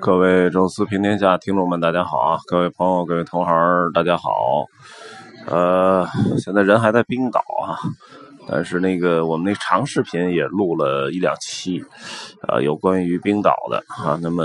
[0.00, 2.38] 各位周四平天下听众们，大家好啊！
[2.46, 4.66] 各位朋友，各位同行，大家好。
[5.46, 6.06] 呃，
[6.38, 7.78] 现在人还在冰岛啊。
[8.48, 11.82] 但是那个我们那长视频也录了一两期，
[12.42, 14.18] 啊，有关于冰岛的啊。
[14.22, 14.44] 那么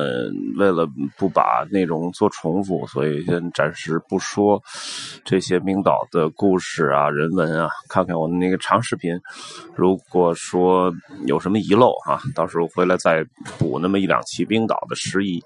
[0.58, 0.88] 为了
[1.18, 4.62] 不把内容做重复，所以先暂时不说
[5.24, 7.70] 这些冰岛的故事啊、人文啊。
[7.90, 9.20] 看看我们那个长视频，
[9.76, 10.92] 如果说
[11.26, 13.24] 有什么遗漏啊，到时候回来再
[13.60, 15.42] 补那么一两期冰岛的事宜。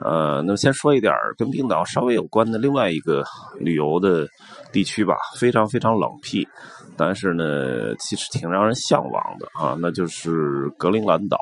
[0.00, 3.24] 呃，那么先说一点跟冰岛稍微有关的另外一个
[3.58, 4.26] 旅游的
[4.72, 6.46] 地区吧，非常非常冷僻。
[6.98, 11.38] 但是呢，其实挺让人向往的啊，那就是格陵兰岛。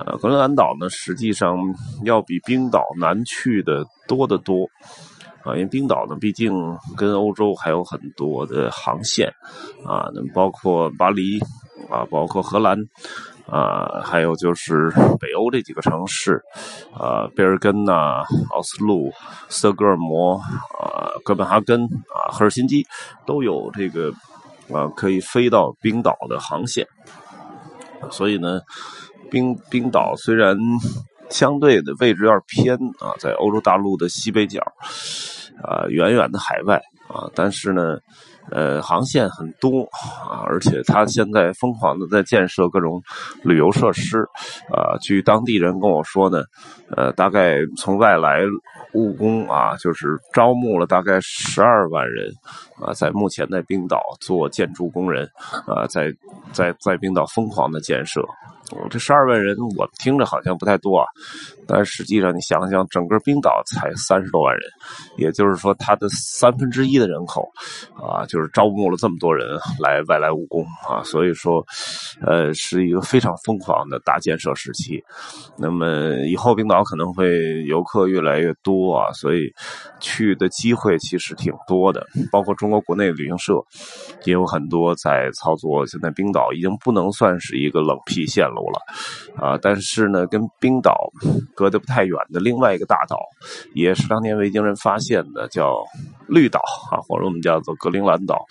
[0.00, 1.56] 呃，格陵兰岛呢，实际上
[2.04, 4.66] 要比冰岛难去的多得多
[5.44, 6.52] 啊，因为冰岛呢，毕竟
[6.96, 9.28] 跟欧洲还有很多的航线
[9.86, 11.38] 啊，那包括巴黎
[11.88, 12.76] 啊，包括荷兰
[13.46, 14.90] 啊，还有就是
[15.20, 16.42] 北欧这几个城市
[16.92, 19.12] 啊，贝尔根呐、奥斯陆、
[19.48, 20.38] 斯德哥尔摩
[20.80, 22.86] 啊、哥本哈根啊、赫尔辛基
[23.26, 24.10] 都有这个。
[24.72, 26.86] 啊，可以飞到冰岛的航线，
[28.10, 28.60] 所以呢，
[29.30, 30.56] 冰冰岛虽然
[31.28, 34.60] 相对的位置有点偏啊，在欧洲大陆的西北角，
[35.62, 37.98] 啊，远远的海外啊，但是呢，
[38.50, 39.82] 呃，航线很多
[40.28, 43.02] 啊，而且它现在疯狂的在建设各种
[43.42, 44.18] 旅游设施
[44.72, 46.42] 啊，据当地人跟我说呢，
[46.96, 48.40] 呃，大概从外来。
[48.92, 52.28] 务工啊，就是招募了大概十二万人
[52.80, 55.24] 啊，在目前在冰岛做建筑工人
[55.64, 56.12] 啊，在
[56.50, 58.20] 在在冰岛疯狂的建设。
[58.88, 61.06] 这十二万人，我听着好像不太多啊，
[61.66, 64.62] 但实际上你想想，整个冰岛才三十多万人，
[65.16, 67.48] 也就是说，它的三分之一的人口
[67.94, 71.64] 啊，就是招募了这么多人来外来务工啊，所以说，
[72.22, 75.02] 呃，是一个非常疯狂的大建设时期。
[75.56, 79.52] 那么以后冰岛可能会游客越来越多啊，所以
[80.00, 83.54] 去的机会其实挺多的，包括中国国内旅行社
[84.24, 85.86] 也有很多在操作。
[85.86, 88.80] 现在冰岛已经不能算是一个冷僻线了，
[89.36, 90.94] 啊，但是呢，跟冰岛
[91.54, 93.16] 隔得不太远的另外一个大岛，
[93.74, 95.82] 也是当年维京人发现的，叫
[96.26, 96.60] 绿岛
[96.90, 98.44] 啊，或者我们叫做格陵兰岛，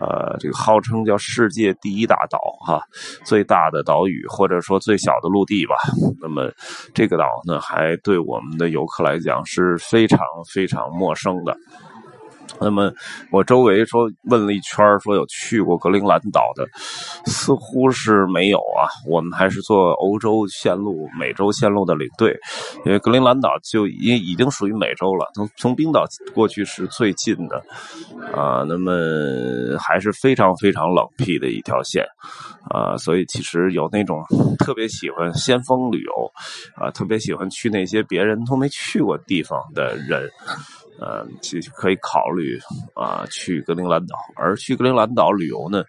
[0.00, 2.82] 呃，这个号称叫世界第一大岛哈，
[3.24, 5.74] 最大的岛屿或者说最小的陆地吧。
[6.20, 6.50] 那么
[6.94, 10.20] 这个岛呢，还对我们的游客来讲是非常
[10.52, 11.56] 非常陌生的。
[12.60, 12.92] 那么，
[13.30, 16.66] 我周围说问了一圈说有去过格陵兰岛的，
[17.26, 18.86] 似乎是没有啊。
[19.06, 22.38] 我们还是做欧洲线路、美洲线路的领队，
[22.86, 27.62] 因为格陵兰岛就已已经属于美洲了，从从冰岛过去是最近的
[28.32, 28.64] 啊。
[28.66, 28.92] 那么
[29.78, 32.04] 还是非常非常冷僻的一条线
[32.70, 34.22] 啊，所以其实有那种
[34.58, 36.12] 特别喜欢先锋旅游
[36.76, 40.30] 啊，特别喜欢去那些别人都没去过地方的人。
[41.00, 42.58] 呃，其实可以考虑
[42.94, 44.16] 啊，去格陵兰岛。
[44.36, 45.82] 而去格陵兰岛旅游呢，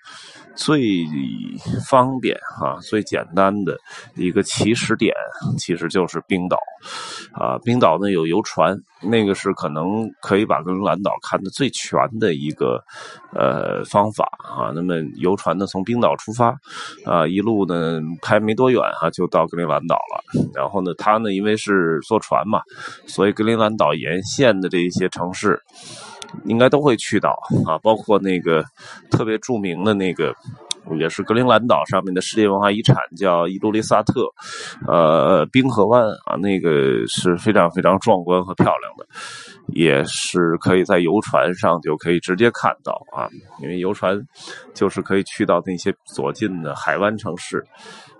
[0.56, 1.06] 最
[1.88, 3.78] 方便啊，最简单的
[4.16, 5.14] 一个起始点，
[5.58, 6.58] 其实就是冰岛。
[7.34, 12.82] 啊，冰岛呢有游船，那个是可能可以把格陵兰岛看的最全的一个
[13.34, 14.72] 呃方法啊。
[14.74, 16.56] 那么游船呢从冰岛出发，
[17.06, 20.24] 啊，一路呢开没多远哈就到格陵兰岛了。
[20.54, 22.62] 然后呢，它呢因为是坐船嘛，
[23.08, 25.62] 所以格陵兰岛沿线的这一一些城市
[26.46, 28.64] 应该都会去到啊，包括那个
[29.12, 30.34] 特别著名的那个。
[31.00, 34.28] 也是格陵兰岛上面的世界文化遗产，叫伊卢利萨特，
[34.88, 39.08] 呃，冰河湾啊，那个是非常非常壮观和漂亮的，
[39.70, 43.26] 也是可以在游船上就可以直接看到啊，
[43.64, 44.16] 因为游船
[44.76, 47.66] 就是可以去到那些所近的海湾城市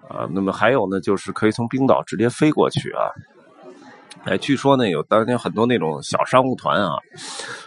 [0.10, 0.28] 啊。
[0.32, 3.14] 那么还有呢，就是可以从冰岛直接飞过去啊。
[4.24, 6.98] 哎，据说呢，有当年很多那种小商务团啊，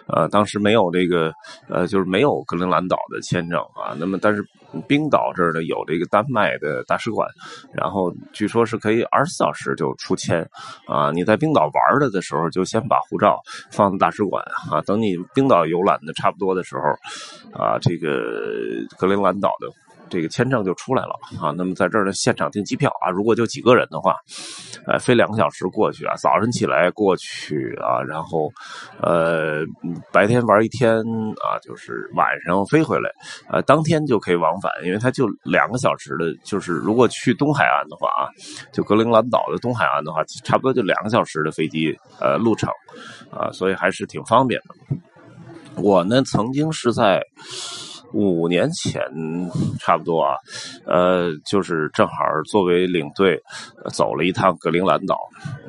[0.08, 1.32] 呃，当时没有这个，
[1.68, 3.94] 呃，就是没有格陵兰岛的签证啊。
[3.96, 4.44] 那么，但是
[4.88, 7.28] 冰岛这儿呢有这个丹麦的大使馆，
[7.72, 10.44] 然后据说是可以二十四小时就出签
[10.88, 11.12] 啊。
[11.12, 13.40] 你在冰岛玩的的时候，就先把护照
[13.70, 18.08] 放在大使馆啊，等你冰岛游览的差不多的时候，啊，这个
[18.98, 19.68] 格陵兰岛的。
[20.10, 24.16] 这个签证就出来了啊，那么在这儿呢，现场订机票啊，如果就几个人的话，
[24.86, 28.50] 呃，飞两个小时过去啊，早晨起来过去啊，然后
[29.00, 29.64] 呃，
[30.12, 33.10] 白天玩一天啊，就是晚上飞回来，
[33.50, 38.28] 呃，当天就可以往返，因为它就两个小时的，就是如果去东海岸的话啊，
[38.72, 42.70] 就格陵兰岛的东海岸的话，差不多就两个小时的飞机呃路程
[43.30, 44.96] 啊，所以还是挺方便的。
[45.82, 47.22] 我呢，曾经是在。
[48.12, 49.02] 五年前
[49.78, 50.34] 差不多啊，
[50.86, 52.14] 呃，就是正好
[52.50, 53.38] 作为领队
[53.92, 55.14] 走了一趟格陵兰岛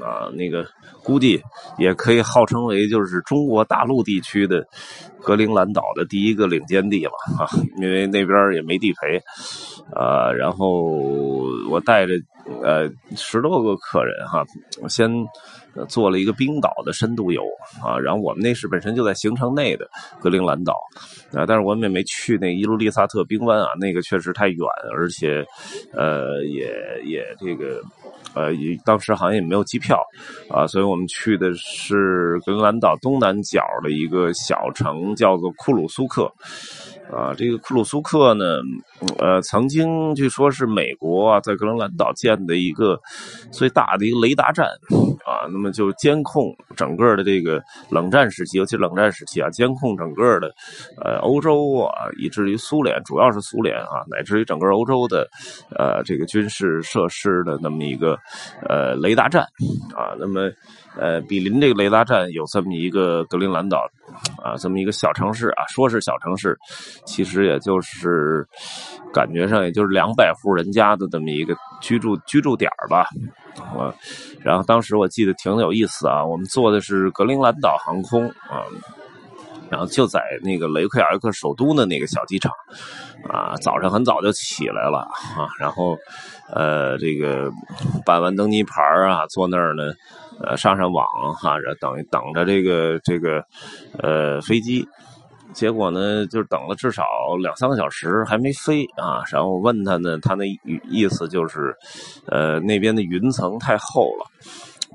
[0.02, 0.66] 啊，那个
[1.04, 1.42] 估计
[1.78, 4.66] 也可以号称为就是中国大陆地区的
[5.22, 7.50] 格陵兰岛的第一个领间地了啊，
[7.82, 9.18] 因为那边也没地陪
[9.94, 12.14] 啊，然后我带着
[12.62, 14.46] 呃十多个客人哈，
[14.82, 15.10] 我先。
[15.88, 17.44] 做了一个冰岛的深度游
[17.82, 19.88] 啊，然后我们那是本身就在行程内的
[20.20, 20.74] 格陵兰岛
[21.32, 24.58] 啊，但是我们也没去那伊卢利萨特冰湾啊，那个确实太远，
[24.94, 25.46] 而且
[25.94, 26.74] 呃也
[27.06, 27.82] 也这个
[28.34, 28.50] 呃
[28.84, 30.04] 当时好像也没有机票
[30.50, 36.30] 啊，所以我们去的是格陵兰岛东南角的一个小城，叫做库鲁苏克。
[37.12, 38.46] 啊，这个库鲁苏克呢，
[39.18, 43.00] 呃，曾经据说是美国啊在格陵兰岛建的一个
[43.52, 44.68] 最大的一个雷达站
[45.26, 50.54] 啊，那么就监控整个的这个冷战时期，尤其冷战时期啊，监控整个的
[51.04, 55.28] 呃欧洲啊，以至于苏联，主要是苏联啊，乃至于整个欧洲的
[55.76, 58.18] 呃这个军事设施的那么一个
[58.68, 59.42] 呃雷达站
[59.96, 60.50] 啊，那么。
[60.98, 63.88] 呃，比邻这个雷达站有这么一个格陵兰岛，
[64.44, 66.58] 啊，这么一个小城市啊，说是小城市，
[67.06, 68.46] 其实也就是
[69.14, 73.08] 感觉上也就是两百户人家的这么一个居住居住点吧，
[73.78, 73.94] 啊，
[74.42, 78.66] 然后当时我记得挺有意思啊，我们坐的是格陵兰岛航空啊，
[79.70, 82.52] 然后就在那个雷克雅克首都的那个小机场，
[83.30, 85.08] 啊，早上很早就起来了
[85.38, 85.96] 啊，然后
[86.52, 87.52] 呃，这个
[88.06, 89.94] 办完登机牌啊，坐那儿呢。
[90.44, 91.06] 呃，上上网
[91.36, 93.44] 哈，等等着这个这个
[93.98, 94.88] 呃飞机，
[95.54, 97.04] 结果呢，就等了至少
[97.42, 99.22] 两三个小时还没飞啊。
[99.32, 100.46] 然后问他呢，他那
[100.90, 101.76] 意思就是，
[102.28, 104.26] 呃，那边的云层太厚了。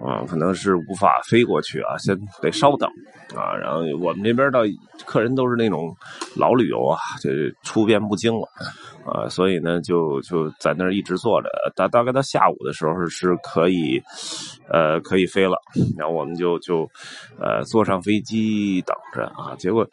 [0.05, 2.90] 啊，可能是无法飞过去啊，先得稍等
[3.32, 3.55] 啊。
[3.55, 4.62] 然后我们这边到
[5.06, 5.94] 客人都是那种
[6.35, 7.31] 老旅游啊，就
[7.62, 8.49] 出边不惊了
[9.06, 11.49] 啊，所以呢，就就在那儿一直坐着。
[11.77, 14.01] 大大概到下午的时候是可以，
[14.69, 15.56] 呃，可以飞了。
[15.99, 16.89] 然后我们就就
[17.39, 19.55] 呃坐上飞机等着啊。
[19.59, 19.87] 结果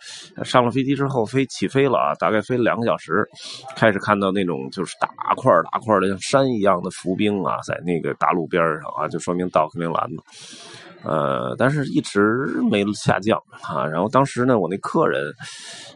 [0.44, 3.28] 上了飞机之后飞起飞了啊，大概飞了两个小时，
[3.75, 10.24] 开始看到那种就是大块大块的像山一样的浮冰啊，在那个大路边上啊，就说明到克林兰了，
[11.03, 13.86] 呃，但是一直没下降啊。
[13.86, 15.33] 然后当时呢，我那客人，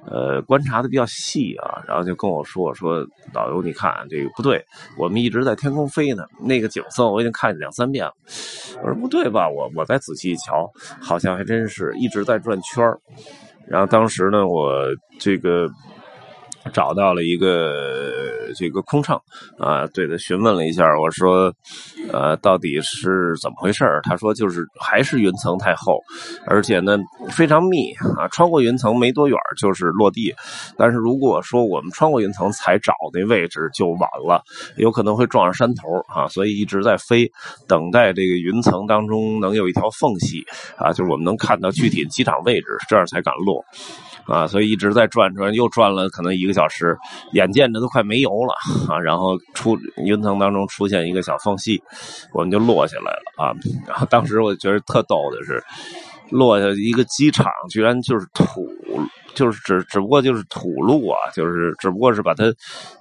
[0.05, 4.63] 呃，观察的比较细啊，然后就跟我说我说，导游，你看这个不对，
[4.97, 8.13] 我们一直在天空飞呢，那个景色我已经看两三遍了。
[8.81, 9.49] 我说不对吧？
[9.49, 10.71] 我我再仔细一瞧，
[11.01, 12.83] 好像还真是一直在转圈
[13.67, 14.71] 然后当时呢，我
[15.19, 15.69] 这个。
[16.73, 18.09] 找到了一个
[18.55, 19.19] 这个空乘
[19.59, 21.53] 啊，对他询问了一下，我说，
[22.11, 25.99] 呃，到底是怎么回事他说就是还是云层太厚，
[26.45, 26.97] 而且呢
[27.29, 30.33] 非常密啊，穿过云层没多远就是落地。
[30.77, 34.43] 但是如果说我们穿过云层才找那位置就晚了，
[34.77, 37.31] 有可能会撞上山头啊，所以一直在飞，
[37.67, 40.43] 等待这个云层当中能有一条缝隙
[40.77, 43.63] 啊，就是我们能看到具体机场位置，这样才敢落。
[44.27, 46.97] 啊，所以一直在转转，又转了可能一个小时，
[47.33, 48.53] 眼见着都快没油了
[48.87, 48.99] 啊！
[48.99, 51.81] 然后出云层当中出现一个小缝隙，
[52.33, 53.53] 我们就落下来了啊！
[53.87, 55.63] 然后当时我觉得特逗的是，
[56.31, 58.67] 落下一个机场居然就是土。
[59.35, 62.45] 就是只只不过就是土路啊，就是只不过是把它，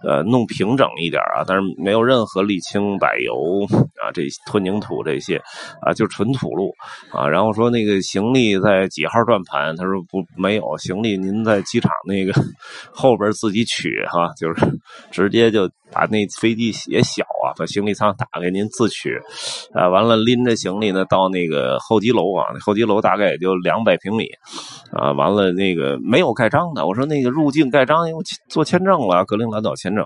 [0.03, 3.65] 呃，弄平整一点啊，但是没有任何沥青、柏油
[4.03, 5.41] 啊，这混凝土这些
[5.81, 6.75] 啊，就纯土路
[7.11, 7.27] 啊。
[7.27, 12.33] 然后说那个行李在几号转盘，他说不没有行李，您在机场那个
[12.93, 14.79] 后边自己取哈，就是
[15.11, 19.19] 直接就把那飞机也小啊，把行李舱打开您自取
[19.73, 24.27] 啊，完了拎着行李呢到那个候机楼啊，候机楼大概也就两百平米
[24.93, 26.35] 啊，完了那个没有。
[26.35, 30.05] 盖章的，我说那个入境盖章，因为做签证了，格陵兰岛签证，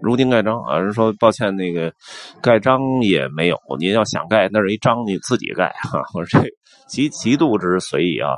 [0.00, 1.92] 入境盖章啊，人说抱歉，那个
[2.40, 6.00] 盖章也没有，您要想盖，那是一章，你自己盖哈。
[6.14, 6.48] 我说这
[6.86, 8.30] 极极度之随意啊，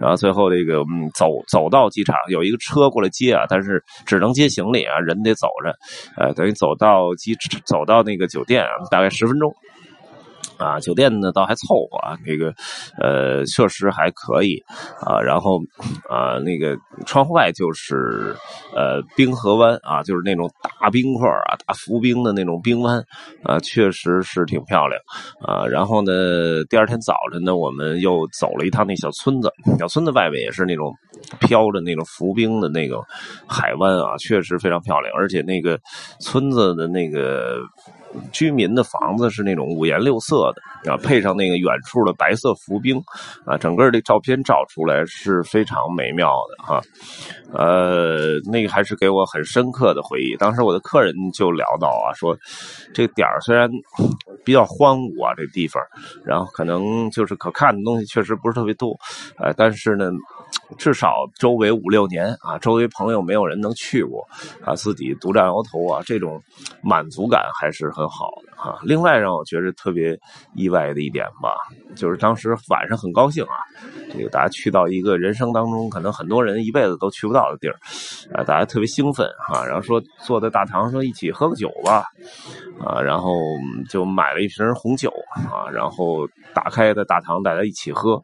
[0.00, 5.76] 然后最后这个嗯走走到机场，有一个车过来接啊，但是只能接行李啊，人得走着，
[6.16, 9.52] 呃，等于走到机走到那个酒店啊，大概十分钟。
[10.56, 12.52] 啊，酒店呢倒还凑合啊，那个，
[13.00, 14.60] 呃，设施还可以
[15.06, 15.60] 啊，然后
[16.10, 16.76] 啊，那个
[17.06, 18.34] 窗户外就是
[18.74, 23.00] 呃冰河湾啊，就是那种大冰块啊、大浮冰的那种冰湾
[23.44, 25.00] 啊，确实是挺漂亮
[25.40, 25.64] 啊。
[25.64, 30.92] 然后呢，第二天早晨呢，我们又走了一趟那小村子，小村子外面也是那种
[31.40, 33.00] 飘着那种浮冰的那个
[33.46, 35.12] 海湾啊，确实非常漂亮。
[35.14, 35.78] 而且那个
[36.20, 37.58] 村子的那个
[38.32, 43.02] 居民的房子是那种五颜六色的啊，配上那个远处的白色浮冰
[43.44, 46.80] 啊，整个这照片照出来是非常美妙的哈。
[47.52, 50.36] 呃，那个还是给我很深刻的回忆。
[50.36, 52.36] 当时我的客人就聊到啊，说
[52.94, 53.68] 这个点儿虽然
[54.44, 55.82] 比较荒芜啊，这地方，
[56.24, 58.96] 然后可能就是可看的东西确实不是特别多，
[59.36, 60.10] 呃，但是呢。
[60.76, 64.26] 至少周围五六年啊，周围朋友没有人能去过，
[64.62, 66.40] 啊，自己独占鳌头啊，这种
[66.82, 68.78] 满足感还是很好的啊。
[68.82, 70.18] 另外让我觉得特别
[70.54, 71.56] 意外的一点吧，
[71.96, 73.56] 就是当时晚上很高兴啊，
[74.12, 77.78] 这个大家去到一个人生当中可能很多人一辈子都去不到的地儿，
[78.34, 82.04] 啊，大家特别兴奋哈，然后说坐在大堂说一起喝个酒吧，
[82.84, 83.32] 啊，然后
[83.88, 85.10] 就买了一瓶红酒
[85.50, 88.20] 啊，然后打开在大堂大家一起喝。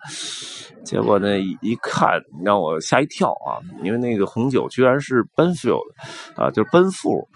[0.85, 3.59] 结果呢，一看让我吓一跳啊！
[3.83, 7.27] 因为那个红酒居然是奔富的啊，就是奔富。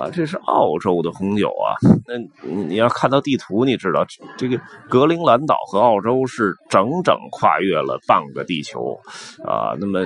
[0.00, 1.76] 啊，这是澳洲的红酒啊！
[2.06, 2.14] 那
[2.48, 4.02] 你要看到地图，你知道
[4.38, 8.98] 这个格陵兰岛和澳洲是整整跨越了半个地球
[9.44, 9.76] 啊。
[9.78, 10.00] 那么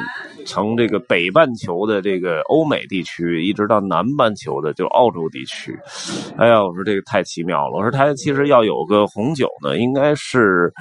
[0.44, 5.78] 从这个北半球的这个欧美地区，一直到南半球的就澳洲地区，
[6.36, 7.76] 哎呀，我说这个太奇妙了！
[7.76, 10.72] 我说它其实要有个红酒呢，应该是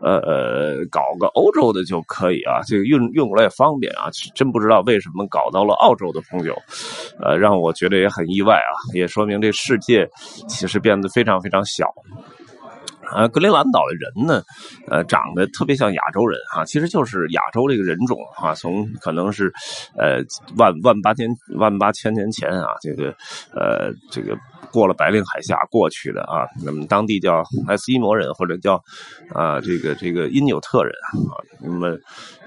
[0.00, 4.08] 呃呃搞个欧洲的就可以啊，这个运运过来也方便啊。
[4.34, 6.56] 真不知道为什么搞到了澳洲的红酒，
[7.20, 8.53] 呃，让我觉得也很意外。
[8.56, 10.08] 啊，也说明这世界
[10.48, 11.86] 其实变得非常非常小。
[13.12, 14.42] 啊，格陵兰岛的人呢，
[14.88, 19.52] 呃，长得特别像亚洲人啊，其实就是亚洲这个人种啊，从可能是
[19.96, 20.22] 呃
[20.56, 23.14] 万万八千万八千年前啊，这个
[23.54, 24.36] 呃这个。
[24.70, 28.74] 过了白令海峡过去的啊，那么当地叫埃斯基摩人或者叫
[29.32, 30.92] 啊这个这个因纽特人
[31.30, 31.96] 啊，那么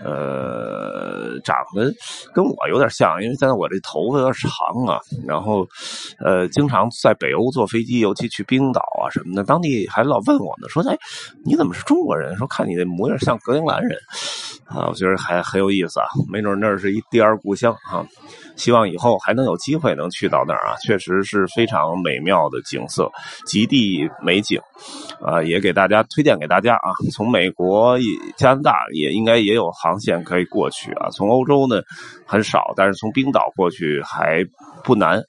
[0.04, 1.94] 呃长得
[2.34, 5.68] 跟我有点像，因为现在我这头发有点长啊，然后
[6.20, 10.98] 呃经常在北欧坐飞机，尤其去冰岛啊什么的，当地还老问我呢，说哎
[11.46, 12.36] 你怎么是中国人？
[12.38, 13.98] 说看你的模样像格陵兰人
[14.66, 18.06] 啊，我觉得还很有意思啊，没准那是一第二故乡啊。
[18.56, 23.12] 希望以后还能有机会能去到那儿啊，确实是非常美妙的景色，
[23.46, 24.62] 极地美景，
[25.22, 26.96] 啊，也给大家推荐给大家啊。
[27.12, 27.98] 从美国、
[28.38, 31.10] 加拿大也应该也有航线可以过去啊。
[31.12, 31.82] 从欧洲呢
[32.26, 34.46] 很少，但是从冰岛过去还
[34.86, 35.22] 不难，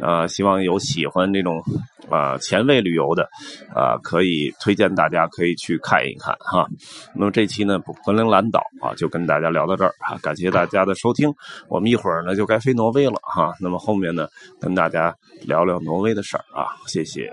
[0.00, 1.62] 啊，希望有喜欢这种。
[2.10, 3.28] 啊，前卫旅游的，
[3.74, 6.66] 啊，可以推荐大家可以去看一看哈。
[7.14, 11.32] 那么这期呢，格陵兰岛啊，就跟大家聊到这儿啊，感谢大家的收听。
[11.68, 13.54] 我们一会儿呢就该飞挪威了哈。
[13.60, 14.28] 那么后面呢，
[14.60, 17.32] 跟大家聊聊挪威的事儿啊，谢谢。